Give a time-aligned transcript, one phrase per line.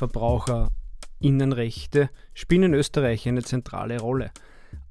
[0.00, 4.30] Verbraucherinnenrechte spielen in Österreich eine zentrale Rolle.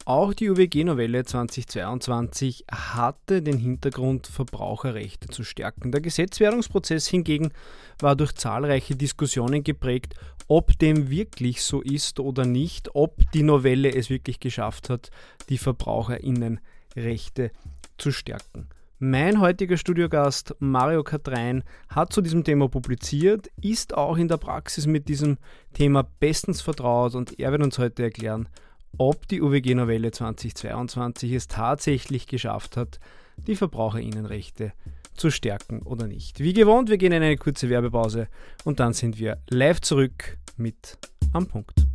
[0.05, 5.91] Auch die UWG-Novelle 2022 hatte den Hintergrund, Verbraucherrechte zu stärken.
[5.91, 7.51] Der Gesetzwerdungsprozess hingegen
[7.99, 10.13] war durch zahlreiche Diskussionen geprägt,
[10.47, 15.09] ob dem wirklich so ist oder nicht, ob die Novelle es wirklich geschafft hat,
[15.49, 17.51] die Verbraucherinnenrechte
[17.97, 18.69] zu stärken.
[19.01, 24.87] Mein heutiger Studiogast Mario Katrein hat zu diesem Thema publiziert, ist auch in der Praxis
[24.87, 25.37] mit diesem
[25.71, 28.49] Thema bestens vertraut und er wird uns heute erklären,
[28.97, 32.99] ob die UWG-Novelle 2022 es tatsächlich geschafft hat,
[33.37, 34.73] die Verbraucherinnenrechte
[35.15, 36.41] zu stärken oder nicht.
[36.41, 38.27] Wie gewohnt, wir gehen in eine kurze Werbepause
[38.65, 40.97] und dann sind wir live zurück mit
[41.31, 41.85] am Punkt.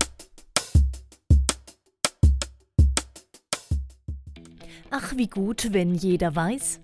[4.90, 6.80] Ach, wie gut, wenn jeder weiß,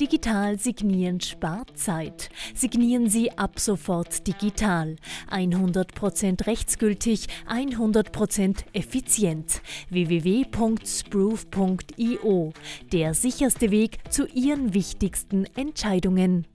[0.00, 2.30] Digital signieren spart Zeit.
[2.54, 4.96] Signieren Sie ab sofort digital.
[5.30, 9.62] 100% rechtsgültig, 100% effizient.
[9.90, 12.52] www.sproof.io.
[12.92, 16.46] Der sicherste Weg zu Ihren wichtigsten Entscheidungen.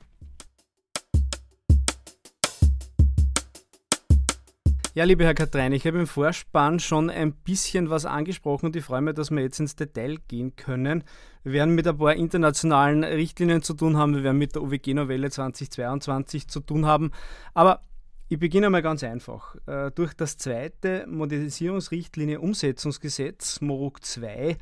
[4.96, 8.84] Ja, lieber Herr Katrein, ich habe im Vorspann schon ein bisschen was angesprochen und ich
[8.84, 11.04] freue mich, dass wir jetzt ins Detail gehen können.
[11.44, 15.30] Wir werden mit ein paar internationalen Richtlinien zu tun haben, wir werden mit der UWG-Novelle
[15.30, 17.12] 2022 zu tun haben.
[17.54, 17.84] Aber
[18.30, 19.56] ich beginne mal ganz einfach.
[19.68, 24.58] Äh, durch das zweite Modernisierungsrichtlinie-Umsetzungsgesetz, MORUG 2,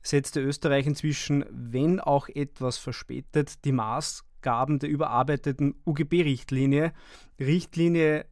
[0.00, 6.94] setzte Österreich inzwischen, wenn auch etwas verspätet, die Maßgaben der überarbeiteten UGB-Richtlinie,
[7.38, 8.24] Richtlinie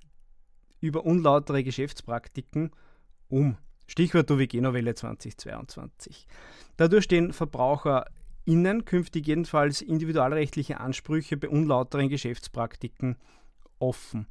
[0.85, 2.71] über unlautere Geschäftspraktiken
[3.29, 3.57] um.
[3.87, 6.27] Stichwort UWG-Novelle 2022.
[6.77, 13.17] Dadurch stehen VerbraucherInnen künftig jedenfalls individualrechtliche Ansprüche bei unlauteren Geschäftspraktiken
[13.79, 14.27] offen,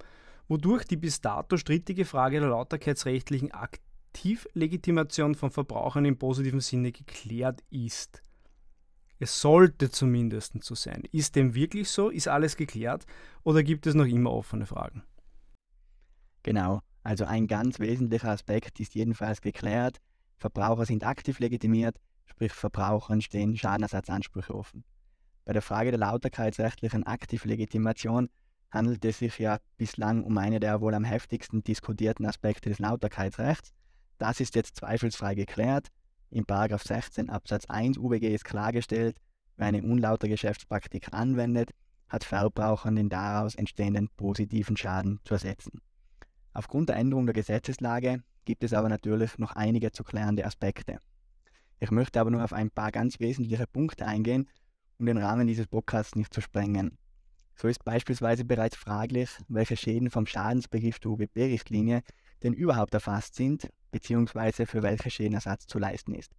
[0.47, 7.63] wodurch die bis dato strittige Frage der lauterkeitsrechtlichen Aktivlegitimation von Verbrauchern im positiven Sinne geklärt
[7.69, 8.23] ist.
[9.19, 11.03] Es sollte zumindest so sein.
[11.11, 12.09] Ist dem wirklich so?
[12.09, 13.05] Ist alles geklärt?
[13.43, 15.03] Oder gibt es noch immer offene Fragen?
[16.43, 19.99] Genau, also ein ganz wesentlicher Aspekt ist jedenfalls geklärt.
[20.37, 24.83] Verbraucher sind aktiv legitimiert, sprich Verbrauchern stehen Schadenersatzansprüche offen.
[25.45, 28.29] Bei der Frage der lauterkeitsrechtlichen Aktivlegitimation
[28.71, 33.73] handelt es sich ja bislang um eine der wohl am heftigsten diskutierten Aspekte des Lauterkeitsrechts.
[34.17, 35.89] Das ist jetzt zweifelsfrei geklärt.
[36.29, 39.17] In 16 Absatz 1 UWG ist klargestellt,
[39.57, 41.71] wer eine unlautere Geschäftspraktik anwendet,
[42.07, 45.81] hat Verbrauchern den daraus entstehenden positiven Schaden zu ersetzen.
[46.53, 50.99] Aufgrund der Änderung der Gesetzeslage gibt es aber natürlich noch einige zu klärende Aspekte.
[51.79, 54.47] Ich möchte aber nur auf ein paar ganz wesentliche Punkte eingehen,
[54.99, 56.97] um den Rahmen dieses Podcasts nicht zu sprengen.
[57.55, 62.01] So ist beispielsweise bereits fraglich, welche Schäden vom Schadensbegriff der UWP-Richtlinie
[62.41, 64.65] denn überhaupt erfasst sind, bzw.
[64.65, 66.31] für welche Schädenersatz zu leisten ist.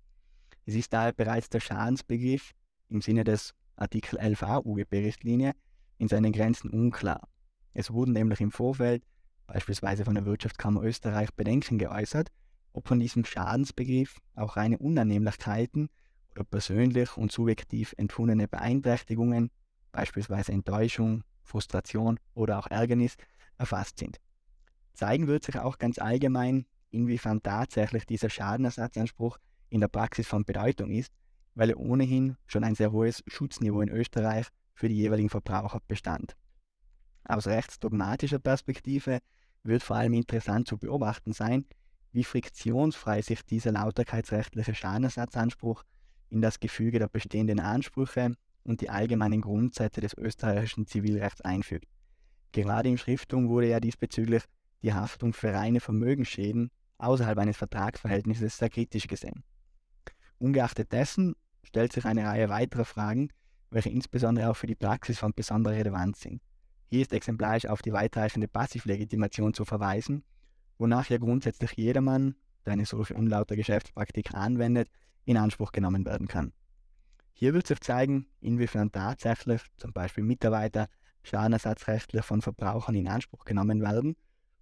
[0.66, 2.52] Es ist daher bereits der Schadensbegriff
[2.88, 5.54] im Sinne des Artikel 11a UWP-Richtlinie
[5.98, 7.28] in seinen Grenzen unklar.
[7.74, 9.04] Es wurden nämlich im Vorfeld
[9.46, 12.30] beispielsweise von der Wirtschaftskammer Österreich, Bedenken geäußert,
[12.72, 15.88] ob von diesem Schadensbegriff auch reine Unannehmlichkeiten
[16.32, 19.50] oder persönlich und subjektiv empfundene Beeinträchtigungen,
[19.92, 23.16] beispielsweise Enttäuschung, Frustration oder auch Ärgernis,
[23.58, 24.20] erfasst sind.
[24.94, 29.38] Zeigen wird sich auch ganz allgemein, inwiefern tatsächlich dieser Schadenersatzanspruch
[29.68, 31.12] in der Praxis von Bedeutung ist,
[31.54, 36.36] weil er ohnehin schon ein sehr hohes Schutzniveau in Österreich für die jeweiligen Verbraucher bestand.
[37.24, 39.20] Aus rechtsdogmatischer Perspektive
[39.62, 41.64] wird vor allem interessant zu beobachten sein,
[42.12, 45.82] wie friktionsfrei sich dieser lauterkeitsrechtliche Schadenersatzanspruch
[46.30, 51.88] in das Gefüge der bestehenden Ansprüche und die allgemeinen Grundsätze des österreichischen Zivilrechts einfügt.
[52.52, 54.44] Gerade im Schriftung wurde ja diesbezüglich
[54.82, 59.42] die Haftung für reine Vermögensschäden außerhalb eines Vertragsverhältnisses sehr kritisch gesehen.
[60.38, 63.30] Ungeachtet dessen stellt sich eine Reihe weiterer Fragen,
[63.70, 66.40] welche insbesondere auch für die Praxis von besonderer Relevanz sind.
[66.86, 70.24] Hier ist exemplarisch auf die weitreichende Passivlegitimation zu verweisen,
[70.78, 74.88] wonach ja grundsätzlich jedermann, der eine solche unlaute Geschäftspraktik anwendet,
[75.24, 76.52] in Anspruch genommen werden kann.
[77.32, 80.88] Hier wird sich zeigen, inwiefern tatsächlich zum Beispiel Mitarbeiter
[81.22, 84.16] schadenersatzrechtlich von Verbrauchern in Anspruch genommen werden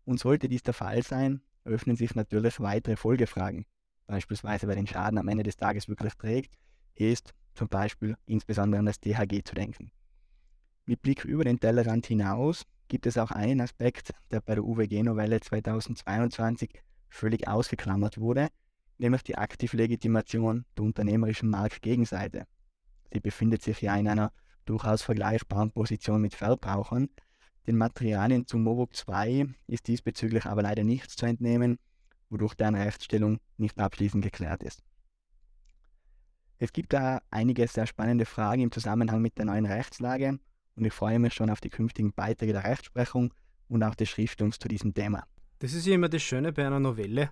[0.05, 3.67] und sollte dies der Fall sein, öffnen sich natürlich weitere Folgefragen,
[4.07, 6.57] beispielsweise wer den Schaden am Ende des Tages wirklich trägt.
[6.95, 9.93] Hier ist zum Beispiel insbesondere an das DHG zu denken.
[10.85, 15.41] Mit Blick über den Tellerrand hinaus gibt es auch einen Aspekt, der bei der UWG-Novelle
[15.41, 18.49] 2022 völlig ausgeklammert wurde,
[18.99, 22.47] nämlich die Aktivlegitimation der unternehmerischen Marktgegenseite.
[23.13, 24.33] Sie befindet sich ja in einer
[24.65, 27.09] durchaus vergleichbaren Position mit Verbrauchern,
[27.67, 31.79] Den Materialien zu MOVOG 2 ist diesbezüglich aber leider nichts zu entnehmen,
[32.29, 34.83] wodurch deren Rechtsstellung nicht abschließend geklärt ist.
[36.59, 40.41] Es gibt da einige sehr spannende Fragen im Zusammenhang mit der neuen Rechtslage
[40.77, 43.33] und ich freue mich schon auf die künftigen Beiträge der Rechtsprechung
[43.69, 45.25] und auch des Schriftums zu diesem Thema.
[45.59, 47.31] Das ist ja immer das Schöne bei einer Novelle.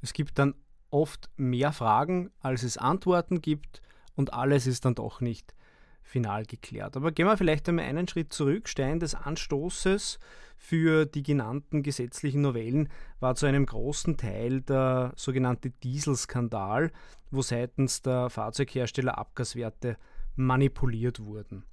[0.00, 0.54] Es gibt dann
[0.90, 3.80] oft mehr Fragen, als es Antworten gibt
[4.14, 5.54] und alles ist dann doch nicht
[6.02, 6.96] final geklärt.
[6.96, 8.68] Aber gehen wir vielleicht einmal einen Schritt zurück.
[8.68, 10.18] Stein des Anstoßes
[10.56, 12.88] für die genannten gesetzlichen Novellen
[13.20, 16.92] war zu einem großen Teil der sogenannte Dieselskandal,
[17.30, 19.96] wo seitens der Fahrzeughersteller Abgaswerte
[20.36, 21.64] manipuliert wurden.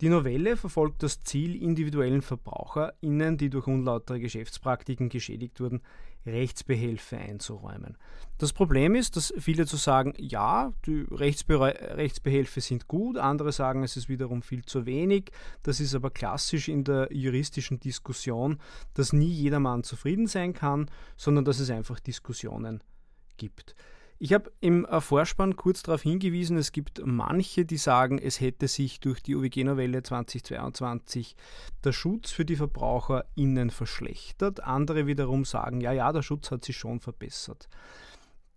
[0.00, 5.82] Die Novelle verfolgt das Ziel, individuellen VerbraucherInnen, die durch unlautere Geschäftspraktiken geschädigt wurden,
[6.24, 7.98] Rechtsbehelfe einzuräumen.
[8.38, 13.82] Das Problem ist, dass viele zu sagen, ja, die Rechtsbe Rechtsbehelfe sind gut, andere sagen,
[13.82, 15.30] es ist wiederum viel zu wenig.
[15.62, 18.58] Das ist aber klassisch in der juristischen Diskussion,
[18.94, 22.82] dass nie jedermann zufrieden sein kann, sondern dass es einfach Diskussionen
[23.36, 23.74] gibt.
[24.22, 28.68] Ich habe im äh, Vorspann kurz darauf hingewiesen, es gibt manche, die sagen, es hätte
[28.68, 31.36] sich durch die UWG-Novelle 2022
[31.82, 34.62] der Schutz für die VerbraucherInnen verschlechtert.
[34.62, 37.70] Andere wiederum sagen, ja, ja, der Schutz hat sich schon verbessert.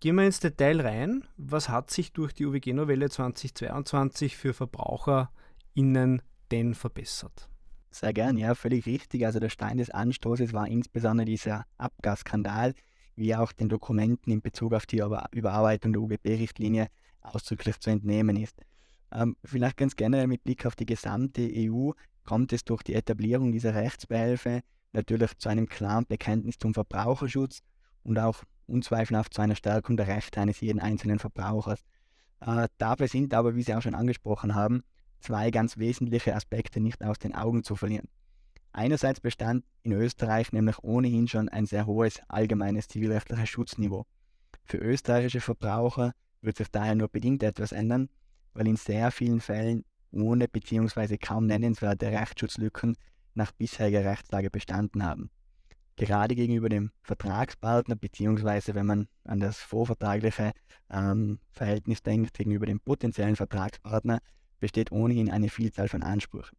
[0.00, 1.24] Gehen wir ins Detail rein.
[1.38, 6.20] Was hat sich durch die UWG-Novelle 2022 für VerbraucherInnen
[6.50, 7.48] denn verbessert?
[7.90, 9.24] Sehr gern, ja, völlig richtig.
[9.24, 12.74] Also der Stein des Anstoßes war insbesondere dieser Abgasskandal,
[13.16, 16.88] wie auch den Dokumenten in Bezug auf die Überarbeitung der UGB-Richtlinie
[17.20, 18.56] ausdrücklich zu entnehmen ist.
[19.12, 21.92] Ähm, vielleicht ganz generell mit Blick auf die gesamte EU
[22.24, 24.62] kommt es durch die Etablierung dieser Rechtsbehelfe
[24.92, 27.62] natürlich zu einem klaren Bekenntnis zum Verbraucherschutz
[28.02, 31.84] und auch unzweifelhaft zu einer Stärkung der Rechte eines jeden einzelnen Verbrauchers.
[32.40, 34.82] Äh, dabei sind aber, wie Sie auch schon angesprochen haben,
[35.20, 38.08] zwei ganz wesentliche Aspekte nicht aus den Augen zu verlieren.
[38.76, 44.04] Einerseits bestand in Österreich nämlich ohnehin schon ein sehr hohes allgemeines zivilrechtliches Schutzniveau.
[44.64, 48.08] Für österreichische Verbraucher wird sich daher nur bedingt etwas ändern,
[48.52, 51.18] weil in sehr vielen Fällen ohne bzw.
[51.18, 52.96] kaum nennenswerte Rechtsschutzlücken
[53.34, 55.30] nach bisheriger Rechtslage bestanden haben.
[55.94, 58.74] Gerade gegenüber dem Vertragspartner bzw.
[58.74, 60.50] wenn man an das vorvertragliche
[60.90, 64.18] ähm, Verhältnis denkt, gegenüber dem potenziellen Vertragspartner
[64.58, 66.56] besteht ohnehin eine Vielzahl von Ansprüchen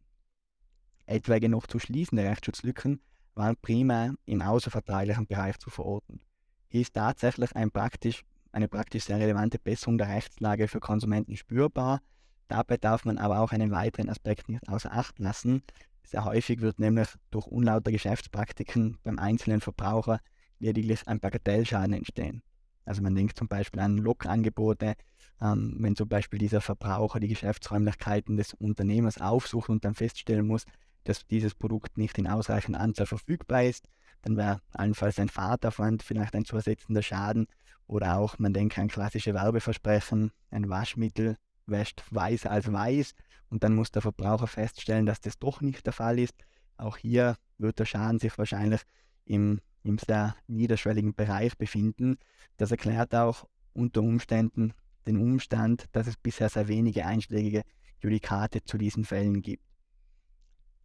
[1.06, 3.00] etwaige noch zu schließende Rechtsschutzlücken
[3.34, 6.20] waren primär im außervertraglichen Bereich zu verorten.
[6.68, 12.00] Hier ist tatsächlich ein praktisch, eine praktisch sehr relevante Besserung der Rechtslage für Konsumenten spürbar.
[12.48, 15.62] Dabei darf man aber auch einen weiteren Aspekt nicht außer Acht lassen.
[16.04, 20.20] Sehr häufig wird nämlich durch unlauter Geschäftspraktiken beim einzelnen Verbraucher
[20.58, 22.42] lediglich ein Bagatellschaden entstehen.
[22.84, 24.94] Also man denkt zum Beispiel an Lokangebote,
[25.40, 30.64] ähm, wenn zum Beispiel dieser Verbraucher die Geschäftsräumlichkeiten des Unternehmers aufsucht und dann feststellen muss,
[31.08, 33.88] dass dieses Produkt nicht in ausreichender Anzahl verfügbar ist,
[34.22, 37.46] dann wäre allenfalls ein Fahrtaufwand vielleicht ein zu ersetzender Schaden
[37.86, 41.36] oder auch, man denke an klassische Werbeversprechen, ein Waschmittel
[41.66, 43.14] wäscht weißer als weiß
[43.48, 46.34] und dann muss der Verbraucher feststellen, dass das doch nicht der Fall ist.
[46.76, 48.82] Auch hier wird der Schaden sich wahrscheinlich
[49.24, 52.18] im, im sehr niederschwelligen Bereich befinden.
[52.56, 54.72] Das erklärt auch unter Umständen
[55.06, 57.62] den Umstand, dass es bisher sehr wenige einschlägige
[58.00, 59.65] Judikate zu diesen Fällen gibt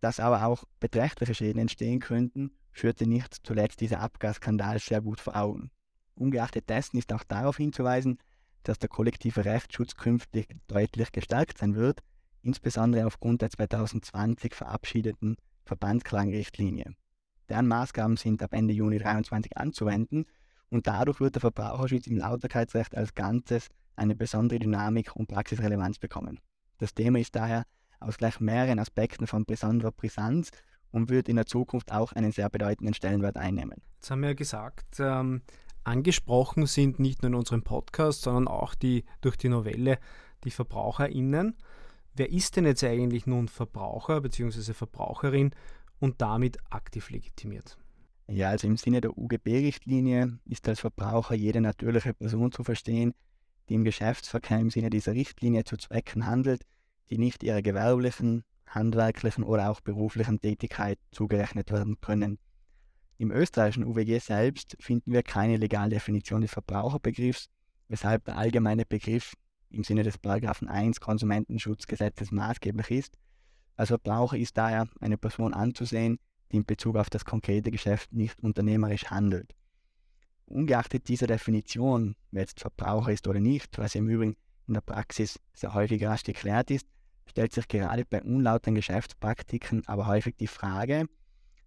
[0.02, 5.36] dass aber auch beträchtliche Schäden entstehen könnten, führte nicht zuletzt dieser Abgasskandal sehr gut vor
[5.36, 5.72] Augen.
[6.16, 8.18] Ungeachtet dessen ist auch darauf hinzuweisen,
[8.64, 12.02] dass der kollektive Rechtsschutz künftig deutlich gestärkt sein wird,
[12.42, 16.94] insbesondere aufgrund der 2020 verabschiedeten Verbandsklagenrichtlinie.
[17.50, 20.26] Deren Maßgaben sind ab Ende Juni 2023 anzuwenden
[20.70, 26.40] und dadurch wird der Verbraucherschutz im Lauterkeitsrecht als Ganzes eine besondere Dynamik und Praxisrelevanz bekommen.
[26.78, 27.66] Das Thema ist daher
[28.02, 30.52] aus gleich mehreren Aspekten von besonderer Brisanz
[30.92, 33.82] und wird in der Zukunft auch einen sehr bedeutenden Stellenwert einnehmen.
[33.96, 35.42] Jetzt haben wir ja gesagt, ähm,
[35.84, 40.00] angesprochen sind nicht nur in unserem Podcast, sondern auch die, durch die Novelle
[40.44, 41.56] die VerbraucherInnen.
[42.16, 44.74] Wer ist denn jetzt eigentlich nun Verbraucher bzw.
[44.74, 45.52] Verbraucherin
[46.00, 47.78] und damit aktiv legitimiert?
[48.28, 53.14] Ja, also im Sinne der UGB-Richtlinie ist als Verbraucher jede natürliche Person zu verstehen,
[53.70, 56.66] die im Geschäftsverkehr im Sinne dieser Richtlinie zu Zwecken handelt,
[57.12, 62.40] die nicht ihrer gewerblichen, handwerklichen oder auch beruflichen Tätigkeit zugerechnet werden können.
[63.18, 67.50] Im österreichischen UWG selbst finden wir keine legale Definition des Verbraucherbegriffs,
[67.90, 69.34] weshalb der allgemeine Begriff
[69.70, 73.18] im Sinne des Paragraphen 1 Konsumentenschutzgesetzes maßgeblich ist.
[73.76, 76.18] Als Verbraucher ist daher eine Person anzusehen,
[76.52, 79.54] die in Bezug auf das konkrete Geschäft nicht unternehmerisch handelt.
[80.46, 84.36] Ungeachtet dieser Definition, wer jetzt Verbraucher ist oder nicht, was im Übrigen
[84.68, 86.88] in der Praxis sehr häufig rasch geklärt ist,
[87.32, 91.08] stellt sich gerade bei unlauteren Geschäftspraktiken aber häufig die Frage,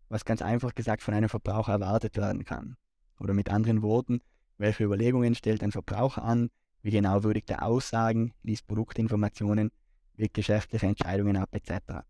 [0.09, 2.77] was ganz einfach gesagt von einem Verbraucher erwartet werden kann.
[3.19, 4.21] Oder mit anderen Worten,
[4.59, 6.51] welche Überlegungen stellt ein Verbraucher an,
[6.83, 9.71] wie genau würdigt er Aussagen, liest Produktinformationen,
[10.17, 12.05] wirkt geschäftliche Entscheidungen ab etc.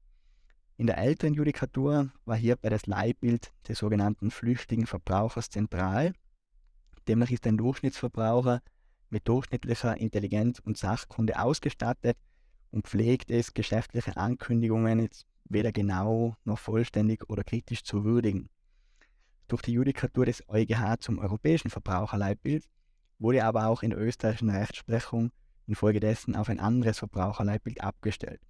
[0.76, 6.12] In der älteren Judikatur war hierbei das Leitbild des sogenannten flüchtigen Verbrauchers zentral.
[7.06, 8.62] Demnach ist ein Durchschnittsverbraucher
[9.10, 12.16] mit durchschnittlicher Intelligenz und Sachkunde ausgestattet
[12.74, 18.50] und pflegt es, geschäftliche Ankündigungen jetzt weder genau noch vollständig oder kritisch zu würdigen.
[19.46, 22.64] Durch die Judikatur des EuGH zum europäischen Verbraucherleitbild
[23.20, 25.30] wurde aber auch in der österreichischen Rechtsprechung
[25.68, 28.40] infolgedessen auf ein anderes Verbraucherleitbild abgestellt.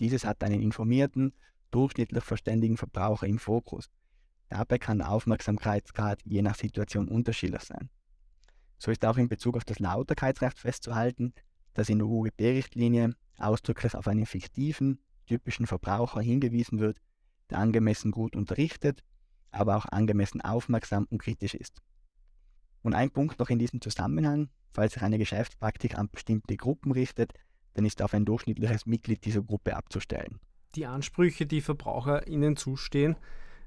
[0.00, 1.32] Dieses hat einen informierten,
[1.70, 3.88] durchschnittlich verständigen Verbraucher im Fokus.
[4.48, 7.88] Dabei kann der Aufmerksamkeitsgrad je nach Situation unterschiedlich sein.
[8.78, 11.32] So ist auch in Bezug auf das Lauterkeitsrecht festzuhalten,
[11.74, 16.98] dass in der UGB-Richtlinie ausdrücklich auf einen fiktiven, typischen Verbraucher hingewiesen wird,
[17.50, 19.02] der angemessen gut unterrichtet,
[19.50, 21.82] aber auch angemessen aufmerksam und kritisch ist.
[22.82, 27.32] Und ein Punkt noch in diesem Zusammenhang, falls sich eine Geschäftspraktik an bestimmte Gruppen richtet,
[27.74, 30.40] dann ist auf ein durchschnittliches Mitglied dieser Gruppe abzustellen.
[30.74, 33.16] Die Ansprüche, die VerbraucherInnen zustehen,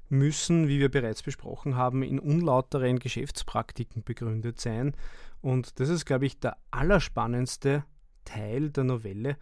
[0.08, 4.94] müssen, wie wir bereits besprochen haben, in unlauteren Geschäftspraktiken begründet sein.
[5.40, 7.84] Und das ist, glaube ich, der allerspannendste
[8.28, 9.36] Teil der Novelle.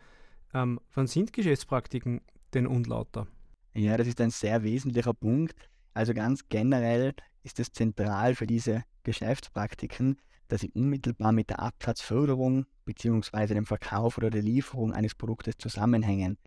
[0.54, 2.20] Ähm, wann sind Geschäftspraktiken
[2.54, 3.26] denn unlauter?
[3.74, 5.54] Ja, das ist ein sehr wesentlicher Punkt.
[5.92, 10.16] Also ganz generell ist es zentral für diese Geschäftspraktiken,
[10.48, 13.54] dass sie unmittelbar mit der Absatzförderung bzw.
[13.54, 16.38] dem Verkauf oder der Lieferung eines Produktes zusammenhängen.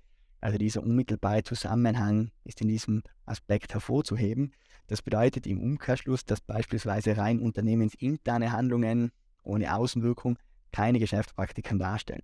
[0.41, 4.53] Also dieser unmittelbare Zusammenhang ist in diesem Aspekt hervorzuheben.
[4.87, 9.11] Das bedeutet im Umkehrschluss, dass beispielsweise rein unternehmensinterne Handlungen
[9.43, 10.37] ohne Außenwirkung
[10.71, 12.23] keine Geschäftspraktiken darstellen.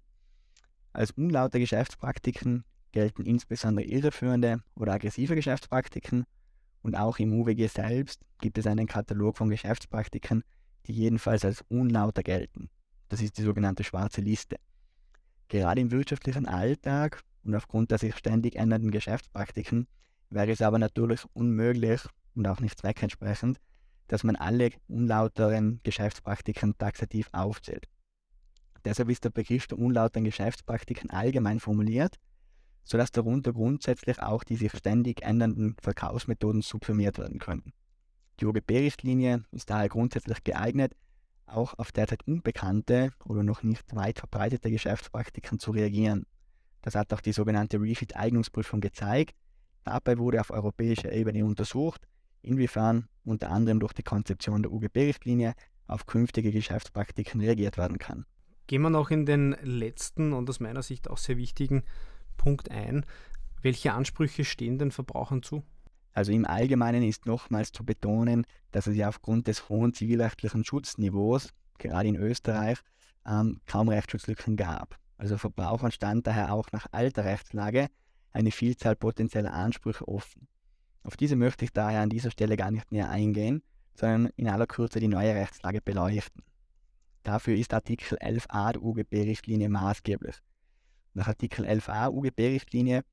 [0.94, 6.26] Als unlaute Geschäftspraktiken gelten insbesondere irreführende oder aggressive Geschäftspraktiken
[6.82, 10.44] und auch im UWG selbst gibt es einen Katalog von Geschäftspraktiken,
[10.86, 12.70] die jedenfalls als unlauter gelten.
[13.10, 14.58] Das ist die sogenannte schwarze Liste.
[15.48, 19.88] Gerade im wirtschaftlichen Alltag und aufgrund der sich ständig ändernden Geschäftspraktiken
[20.30, 22.02] wäre es aber natürlich unmöglich
[22.36, 23.60] und auch nicht zweckentsprechend,
[24.08, 27.88] dass man alle unlauteren Geschäftspraktiken taxativ aufzählt.
[28.86, 32.18] Deshalb ist der Begriff der unlauteren Geschäftspraktiken allgemein formuliert,
[32.84, 37.74] sodass darunter grundsätzlich auch die sich ständig ändernden Verkaufsmethoden subsumiert werden können.
[38.40, 40.96] Die OGB-Richtlinie ist daher grundsätzlich geeignet,
[41.48, 46.26] auch auf derzeit unbekannte oder noch nicht weit verbreitete Geschäftspraktiken zu reagieren.
[46.82, 49.36] Das hat auch die sogenannte Refit-Eignungsprüfung gezeigt.
[49.84, 52.08] Dabei wurde auf europäischer Ebene untersucht,
[52.44, 55.56] inwiefern unter anderem durch die Konzeption der UGB-Richtlinie
[55.88, 58.26] auf künftige Geschäftspraktiken reagiert werden kann.
[58.68, 61.84] Gehen wir noch in den letzten und aus meiner Sicht auch sehr wichtigen
[62.38, 63.06] Punkt ein.
[63.62, 65.64] Welche Ansprüche stehen den Verbrauchern zu?
[66.14, 71.54] Also im Allgemeinen ist nochmals zu betonen, dass es ja aufgrund des hohen zivilrechtlichen Schutzniveaus,
[71.78, 72.80] gerade in Österreich,
[73.28, 74.98] ähm, kaum Rechtsschutzlücken gab.
[75.18, 77.90] Also Verbrauchern stand daher auch nach alter Rechtslage
[78.32, 80.48] eine Vielzahl potenzieller Ansprüche offen.
[81.04, 83.62] Auf diese möchte ich daher an dieser Stelle gar nicht näher eingehen,
[83.94, 86.44] sondern in aller Kürze die neue Rechtslage beleuchten.
[87.26, 90.36] Dafür ist Artikel 11a der UGB-Richtlinie maßgeblich.
[91.16, 93.04] Nach Artikel 11a UGB-Richtlinie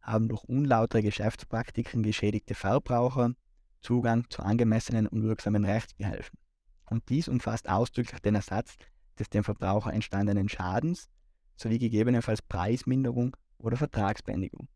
[0.00, 3.34] haben durch unlautere Geschäftspraktiken geschädigte Verbraucher
[3.82, 6.38] Zugang zu angemessenen und wirksamen Rechtsbehelfen.
[6.86, 8.78] Und dies umfasst ausdrücklich den Ersatz
[9.18, 11.10] des dem Verbraucher entstandenen Schadens
[11.54, 14.66] sowie gegebenenfalls Preisminderung oder Vertragsbeendigung.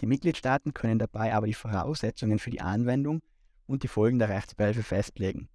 [0.00, 3.22] Die Mitgliedstaaten können dabei aber die Voraussetzungen für die Anwendung
[3.66, 5.48] und die Folgen der Rechtsbehelfe festlegen.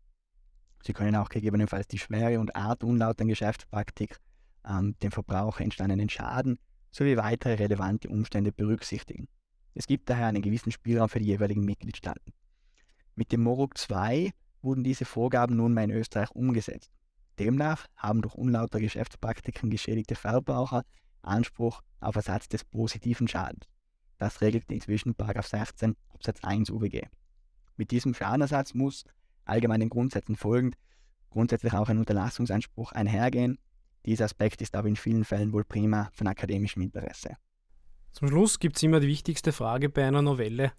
[0.85, 4.17] Sie können auch gegebenenfalls die Schwere und Art unlauter Geschäftspraktik,
[4.67, 6.59] ähm, dem Verbraucher entstandenen Schaden
[6.91, 9.27] sowie weitere relevante Umstände berücksichtigen.
[9.73, 12.33] Es gibt daher einen gewissen Spielraum für die jeweiligen Mitgliedstaaten.
[13.15, 16.91] Mit dem MORUG II wurden diese Vorgaben nunmehr in Österreich umgesetzt.
[17.39, 20.83] Demnach haben durch unlauter Geschäftspraktiken geschädigte Verbraucher
[21.23, 23.65] Anspruch auf Ersatz des positiven Schadens.
[24.17, 27.07] Das regelt inzwischen 16 Absatz 1 UWG.
[27.75, 29.03] Mit diesem Schadenersatz muss
[29.45, 30.75] allgemeinen Grundsätzen folgend
[31.35, 33.59] grundsätzlich auch ein Unterlassungsanspruch einhergehen.
[34.05, 37.35] Dieser Aspekt ist aber in vielen Fällen wohl prima von akademischem Interesse.
[38.13, 40.71] Zum Schluss gibt es immer die wichtigste Frage bei einer Novelle.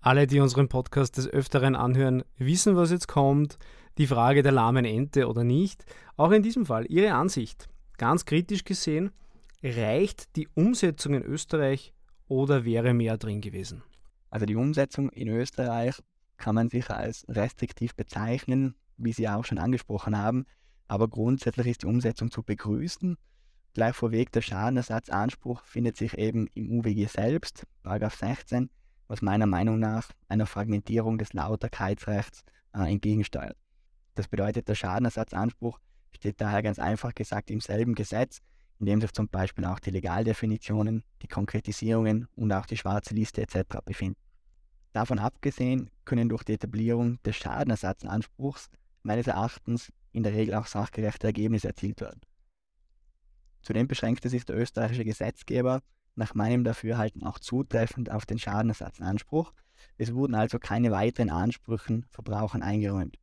[0.00, 3.58] Alle, die unseren Podcast des Öfteren anhören, wissen, was jetzt kommt.
[3.96, 5.86] Die Frage der lahmen Ente oder nicht.
[6.18, 7.70] Auch in diesem Fall Ihre Ansicht.
[7.96, 9.12] Ganz kritisch gesehen,
[9.62, 11.94] reicht die Umsetzung in Österreich
[12.28, 13.82] oder wäre mehr drin gewesen?
[14.28, 16.02] Also die Umsetzung in Österreich
[16.36, 20.46] kann man sicher als restriktiv bezeichnen, wie Sie auch schon angesprochen haben.
[20.88, 23.16] Aber grundsätzlich ist die Umsetzung zu begrüßen.
[23.74, 28.70] Gleich vorweg, der Schadenersatzanspruch findet sich eben im UWG selbst, 16,
[29.08, 33.56] was meiner Meinung nach einer Fragmentierung des Lauterkeitsrechts äh, entgegensteuert.
[34.14, 35.78] Das bedeutet, der Schadenersatzanspruch
[36.12, 38.40] steht daher ganz einfach gesagt im selben Gesetz,
[38.78, 43.42] in dem sich zum Beispiel auch die Legaldefinitionen, die Konkretisierungen und auch die schwarze Liste
[43.42, 43.78] etc.
[43.84, 44.25] befinden.
[44.96, 48.70] Davon abgesehen können durch die Etablierung des Schadenersatzanspruchs
[49.02, 52.22] meines Erachtens in der Regel auch sachgerechte Ergebnisse erzielt werden.
[53.60, 55.82] Zudem beschränkte sich der österreichische Gesetzgeber
[56.14, 59.52] nach meinem Dafürhalten auch zutreffend auf den Schadenersatzanspruch.
[59.98, 63.18] Es wurden also keine weiteren Ansprüchen Verbrauchern eingeräumt.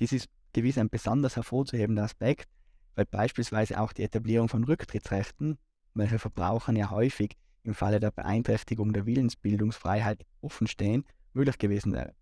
[0.00, 2.48] Dies ist gewiss ein besonders hervorzuhebender Aspekt,
[2.96, 5.56] weil beispielsweise auch die Etablierung von Rücktrittsrechten,
[5.94, 7.36] welche Verbrauchern ja häufig
[7.66, 12.14] im Falle der Beeinträchtigung der Willensbildungsfreiheit offenstehen, möglich gewesen wäre.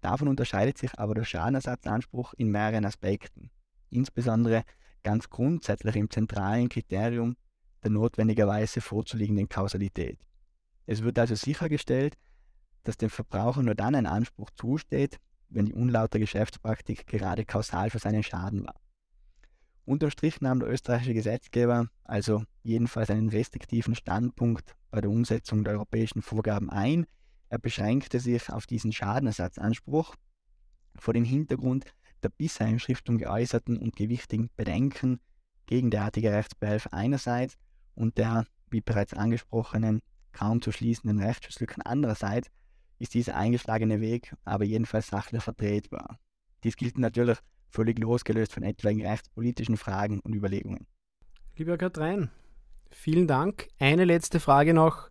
[0.00, 3.50] Davon unterscheidet sich aber der Schadenersatzanspruch in mehreren Aspekten,
[3.90, 4.62] insbesondere
[5.02, 7.36] ganz grundsätzlich im zentralen Kriterium
[7.82, 10.18] der notwendigerweise vorzuliegenden Kausalität.
[10.86, 12.16] Es wird also sichergestellt,
[12.84, 15.18] dass dem Verbraucher nur dann ein Anspruch zusteht,
[15.48, 18.74] wenn die unlaute Geschäftspraktik gerade kausal für seinen Schaden war.
[19.86, 25.74] Unterm Strich nahm der österreichische Gesetzgeber also jedenfalls einen restriktiven Standpunkt bei der Umsetzung der
[25.74, 27.06] europäischen Vorgaben ein.
[27.50, 30.16] Er beschränkte sich auf diesen Schadenersatzanspruch
[30.98, 31.84] vor dem Hintergrund
[32.24, 35.20] der bisher in Schriftung geäußerten und gewichtigen Bedenken
[35.66, 37.56] gegen derartige Rechtsbehelfe einerseits
[37.94, 40.00] und der, wie bereits angesprochenen,
[40.32, 42.50] kaum zu schließenden Rechtsschutzlücken andererseits,
[42.98, 46.18] ist dieser eingeschlagene Weg aber jedenfalls sachlich vertretbar.
[46.64, 47.38] Dies gilt natürlich
[47.70, 50.86] völlig losgelöst von etwaigen rechtspolitischen Fragen und Überlegungen.
[51.56, 52.30] Lieber Katrein,
[52.90, 53.68] vielen Dank.
[53.78, 55.10] Eine letzte Frage noch.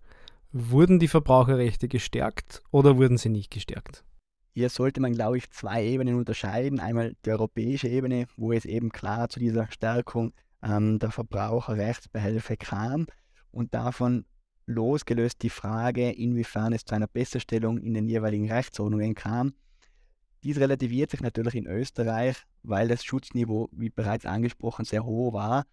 [0.52, 4.06] Wurden die Verbraucherrechte gestärkt oder wurden sie nicht gestärkt?
[4.54, 6.80] Hier sollte man, glaube ich, zwei Ebenen unterscheiden.
[6.80, 10.32] Einmal die europäische Ebene, wo es eben klar zu dieser Stärkung
[10.64, 13.08] ähm, der Verbraucherrechtsbehelfe kam
[13.52, 14.26] und davon
[14.66, 19.54] losgelöst die Frage, inwiefern es zu einer Besserstellung in den jeweiligen Rechtsordnungen kam.
[20.46, 25.66] Dies relativiert sich natürlich in Österreich, weil das Schutzniveau, wie bereits angesprochen, sehr hoch war.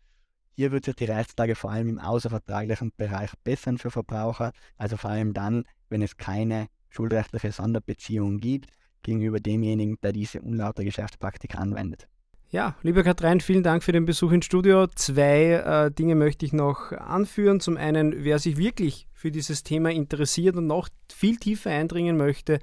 [0.54, 5.10] Hier wird sich die Rechtslage vor allem im außervertraglichen Bereich bessern für Verbraucher, also vor
[5.10, 8.70] allem dann, wenn es keine schuldrechtliche Sonderbeziehung gibt
[9.02, 12.08] gegenüber demjenigen, der diese unlaute Geschäftspraktik anwendet.
[12.48, 14.86] Ja, lieber Katrein, vielen Dank für den Besuch ins Studio.
[14.86, 17.60] Zwei äh, Dinge möchte ich noch anführen.
[17.60, 22.58] Zum einen, wer sich wirklich für dieses Thema interessiert und noch viel tiefer eindringen möchte,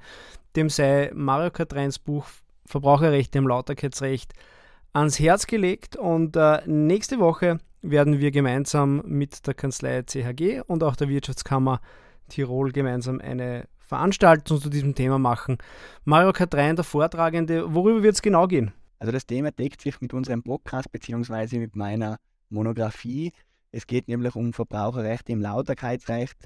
[0.56, 2.26] dem sei Mario Katreins Buch
[2.66, 4.32] Verbraucherrechte im Lauterkeitsrecht
[4.92, 5.96] ans Herz gelegt.
[5.96, 11.80] Und äh, nächste Woche werden wir gemeinsam mit der Kanzlei CHG und auch der Wirtschaftskammer
[12.28, 15.58] Tirol gemeinsam eine Veranstaltung zu diesem Thema machen.
[16.04, 18.72] Mario Katrein, der Vortragende, worüber wird es genau gehen?
[19.00, 21.58] Also das Thema deckt sich mit unserem Podcast bzw.
[21.58, 22.18] mit meiner
[22.50, 23.32] Monographie.
[23.72, 26.36] Es geht nämlich um Verbraucherrechte im Lauterkeitsrecht.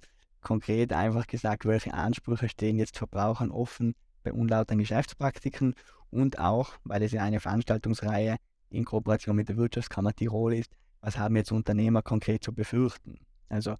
[0.44, 5.74] Konkret einfach gesagt, welche Ansprüche stehen jetzt Verbrauchern offen bei unlauteren Geschäftspraktiken
[6.10, 8.36] und auch, weil es ja eine Veranstaltungsreihe
[8.70, 13.18] in Kooperation mit der Wirtschaftskammer Tirol ist, was haben jetzt Unternehmer konkret zu befürchten?
[13.48, 13.74] Also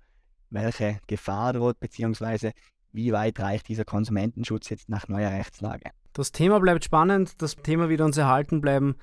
[0.51, 2.53] welche Gefahr droht, beziehungsweise
[2.93, 5.91] wie weit reicht dieser Konsumentenschutz jetzt nach neuer Rechtslage?
[6.13, 8.97] Das Thema bleibt spannend, das Thema wird uns erhalten bleiben.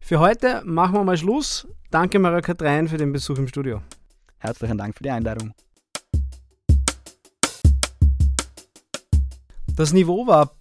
[0.00, 1.66] Für heute machen wir mal Schluss.
[1.90, 3.82] Danke, Maria Katrein, für den Besuch im Studio.
[4.38, 5.52] Herzlichen Dank für die Einladung.
[9.74, 10.54] Das Niveau war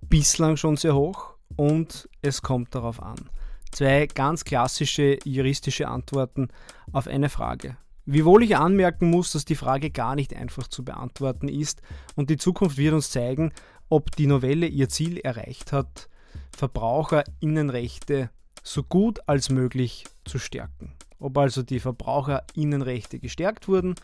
[0.00, 3.30] bislang schon sehr hoch und es kommt darauf an.
[3.70, 6.48] Zwei ganz klassische juristische Antworten
[6.90, 7.76] auf eine Frage.
[8.04, 11.82] Wiewohl ich anmerken muss, dass die Frage gar nicht einfach zu beantworten ist
[12.16, 13.52] und die Zukunft wird uns zeigen,
[13.90, 16.08] ob die Novelle ihr Ziel erreicht hat,
[16.56, 18.30] Verbraucherinnenrechte
[18.64, 20.94] so gut als möglich zu stärken.
[21.20, 23.94] Ob also die Verbraucherinnenrechte gestärkt wurden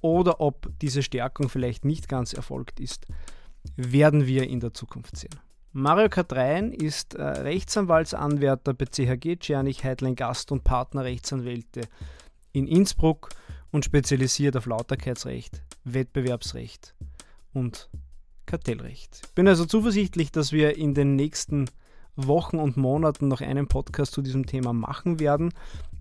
[0.00, 3.06] oder ob diese Stärkung vielleicht nicht ganz erfolgt ist,
[3.76, 5.34] werden wir in der Zukunft sehen.
[5.72, 11.82] Mario Katrein ist äh, Rechtsanwaltsanwärter bei CHG Czernig, Heidlein Gast und Partnerrechtsanwälte
[12.52, 13.28] in Innsbruck
[13.70, 16.94] und spezialisiert auf Lauterkeitsrecht, Wettbewerbsrecht
[17.52, 17.88] und
[18.46, 19.20] Kartellrecht.
[19.24, 21.70] Ich bin also zuversichtlich, dass wir in den nächsten
[22.16, 25.54] Wochen und Monaten noch einen Podcast zu diesem Thema machen werden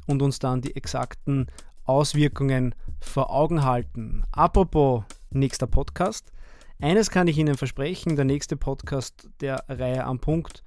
[0.08, 1.46] und uns dann die exakten
[1.86, 4.24] Auswirkungen vor Augen halten.
[4.32, 6.32] Apropos nächster Podcast.
[6.82, 10.64] Eines kann ich Ihnen versprechen, der nächste Podcast der Reihe am Punkt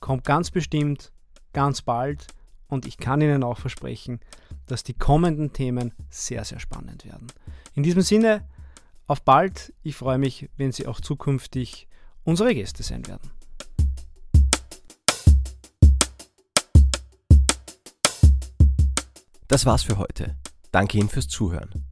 [0.00, 1.12] kommt ganz bestimmt,
[1.52, 2.26] ganz bald
[2.66, 4.18] und ich kann Ihnen auch versprechen,
[4.66, 7.28] dass die kommenden Themen sehr, sehr spannend werden.
[7.74, 8.44] In diesem Sinne,
[9.06, 9.72] auf bald.
[9.84, 11.86] Ich freue mich, wenn Sie auch zukünftig
[12.24, 13.30] unsere Gäste sein werden.
[19.46, 20.34] Das war's für heute.
[20.72, 21.91] Danke Ihnen fürs Zuhören.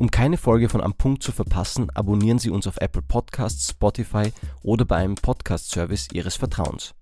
[0.00, 4.32] Um keine Folge von Am Punkt zu verpassen, abonnieren Sie uns auf Apple Podcasts, Spotify
[4.62, 6.94] oder bei einem Podcast-Service Ihres Vertrauens.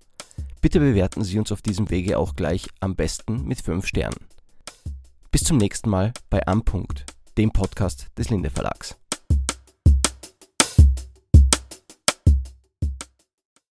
[0.59, 4.27] Bitte bewerten Sie uns auf diesem Wege auch gleich am besten mit 5 Sternen.
[5.31, 7.05] Bis zum nächsten Mal bei Am Punkt,
[7.37, 8.97] dem Podcast des Linde Verlags.